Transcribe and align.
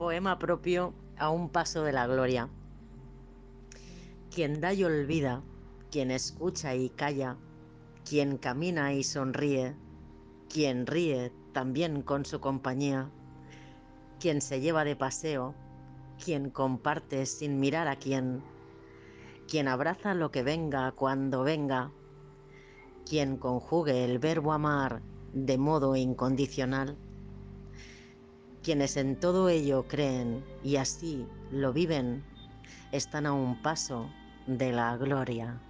Poema 0.00 0.38
propio 0.38 0.94
a 1.18 1.28
un 1.28 1.50
paso 1.50 1.84
de 1.84 1.92
la 1.92 2.06
gloria. 2.06 2.48
Quien 4.34 4.58
da 4.58 4.72
y 4.72 4.82
olvida, 4.82 5.42
quien 5.90 6.10
escucha 6.10 6.74
y 6.74 6.88
calla, 6.88 7.36
quien 8.08 8.38
camina 8.38 8.94
y 8.94 9.04
sonríe, 9.04 9.76
quien 10.48 10.86
ríe 10.86 11.32
también 11.52 12.00
con 12.00 12.24
su 12.24 12.40
compañía, 12.40 13.10
quien 14.18 14.40
se 14.40 14.62
lleva 14.62 14.84
de 14.84 14.96
paseo, 14.96 15.54
quien 16.24 16.48
comparte 16.48 17.26
sin 17.26 17.60
mirar 17.60 17.86
a 17.86 17.96
quién, 17.96 18.42
quien 19.46 19.68
abraza 19.68 20.14
lo 20.14 20.30
que 20.30 20.42
venga 20.42 20.92
cuando 20.92 21.42
venga, 21.42 21.92
quien 23.06 23.36
conjugue 23.36 24.06
el 24.06 24.18
verbo 24.18 24.54
amar 24.54 25.02
de 25.34 25.58
modo 25.58 25.94
incondicional, 25.94 26.96
quienes 28.62 28.96
en 28.96 29.18
todo 29.18 29.48
ello 29.48 29.86
creen 29.88 30.44
y 30.62 30.76
así 30.76 31.26
lo 31.50 31.72
viven, 31.72 32.22
están 32.92 33.26
a 33.26 33.32
un 33.32 33.60
paso 33.62 34.08
de 34.46 34.72
la 34.72 34.96
gloria. 34.96 35.60